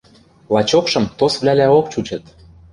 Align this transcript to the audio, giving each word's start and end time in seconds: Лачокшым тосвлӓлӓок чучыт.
Лачокшым 0.53 1.05
тосвлӓлӓок 1.17 1.85
чучыт. 1.91 2.23